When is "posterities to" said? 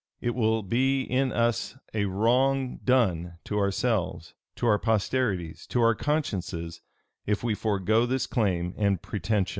4.79-5.81